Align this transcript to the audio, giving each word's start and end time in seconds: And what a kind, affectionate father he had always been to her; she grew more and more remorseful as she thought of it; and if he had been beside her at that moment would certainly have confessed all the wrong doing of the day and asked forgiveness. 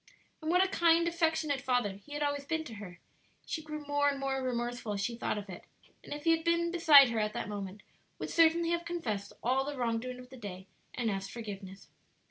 And 0.41 0.49
what 0.49 0.63
a 0.65 0.67
kind, 0.67 1.07
affectionate 1.07 1.61
father 1.61 1.91
he 2.03 2.13
had 2.13 2.23
always 2.23 2.43
been 2.43 2.63
to 2.63 2.73
her; 2.77 2.97
she 3.45 3.61
grew 3.61 3.85
more 3.85 4.09
and 4.09 4.19
more 4.19 4.41
remorseful 4.41 4.93
as 4.93 5.01
she 5.01 5.15
thought 5.15 5.37
of 5.37 5.47
it; 5.47 5.63
and 6.03 6.11
if 6.11 6.23
he 6.23 6.31
had 6.31 6.43
been 6.43 6.71
beside 6.71 7.09
her 7.09 7.19
at 7.19 7.33
that 7.33 7.47
moment 7.47 7.83
would 8.17 8.31
certainly 8.31 8.71
have 8.71 8.83
confessed 8.83 9.31
all 9.43 9.63
the 9.63 9.77
wrong 9.77 9.99
doing 9.99 10.17
of 10.17 10.31
the 10.31 10.37
day 10.37 10.65
and 10.95 11.11
asked 11.11 11.29
forgiveness. 11.29 11.87